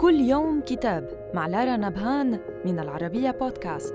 [0.00, 3.94] كل يوم كتاب مع لارا نبهان من العربية بودكاست.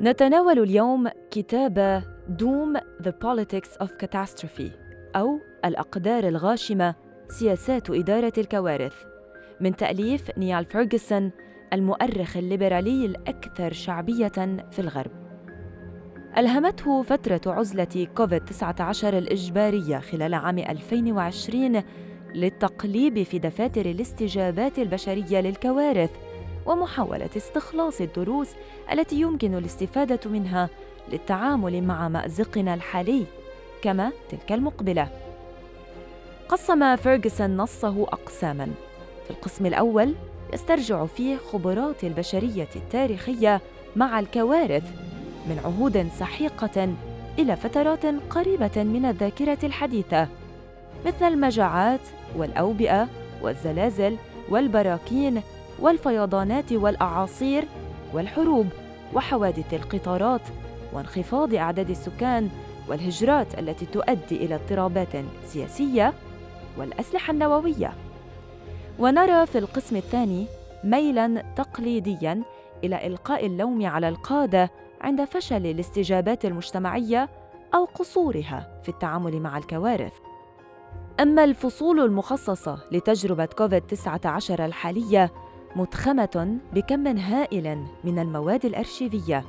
[0.00, 4.70] نتناول اليوم كتاب دوم The Politics of Catastrophe
[5.16, 6.94] أو الأقدار الغاشمة
[7.28, 8.94] سياسات إدارة الكوارث
[9.60, 11.30] من تأليف نيال فيرغسون
[11.72, 14.28] المؤرخ الليبرالي الأكثر شعبية
[14.70, 15.10] في الغرب.
[16.38, 21.82] ألهمته فترة عزلة كوفيد-19 الإجبارية خلال عام 2020
[22.34, 26.10] للتقليب في دفاتر الاستجابات البشرية للكوارث
[26.66, 28.48] ومحاولة استخلاص الدروس
[28.92, 30.68] التي يمكن الاستفادة منها
[31.12, 33.24] للتعامل مع مأزقنا الحالي
[33.82, 35.08] كما تلك المقبلة.
[36.48, 38.68] قسم فيرغسون نصه اقساما.
[39.24, 40.14] في القسم الأول
[40.52, 43.60] يسترجع فيه خبرات البشرية التاريخية
[43.96, 44.84] مع الكوارث
[45.48, 46.94] من عهود سحيقة
[47.38, 50.28] إلى فترات قريبة من الذاكرة الحديثة.
[51.06, 52.00] مثل المجاعات
[52.36, 53.08] والأوبئة
[53.42, 54.16] والزلازل
[54.48, 55.42] والبراكين
[55.80, 57.64] والفيضانات والأعاصير
[58.14, 58.66] والحروب
[59.14, 60.40] وحوادث القطارات
[60.92, 62.48] وانخفاض أعداد السكان
[62.88, 65.08] والهجرات التي تؤدي إلى اضطرابات
[65.46, 66.12] سياسية
[66.78, 67.92] والأسلحة النووية.
[68.98, 70.46] ونرى في القسم الثاني
[70.84, 72.42] ميلا تقليديا
[72.84, 74.70] إلى إلقاء اللوم على القادة
[75.00, 77.28] عند فشل الاستجابات المجتمعية
[77.74, 80.12] أو قصورها في التعامل مع الكوارث.
[81.20, 85.32] أما الفصول المخصصة لتجربة كوفيد-19 الحالية
[85.76, 89.44] متخمة بكم هائل من المواد الأرشيفية.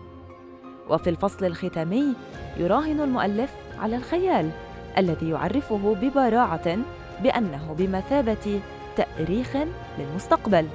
[0.89, 2.13] وفي الفصل الختامي
[2.58, 4.52] يراهن المؤلف على الخيال
[4.97, 6.77] الذي يعرفه ببراعة
[7.23, 8.59] بأنه بمثابة
[8.95, 9.58] تأريخ
[9.99, 10.67] للمستقبل.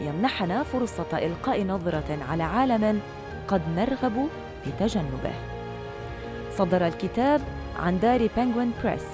[0.00, 3.00] يمنحنا فرصة إلقاء نظرة على عالم
[3.48, 4.28] قد نرغب
[4.64, 5.32] في تجنبه.
[6.50, 7.40] صدر الكتاب
[7.78, 9.13] عن دار بنغوين بريس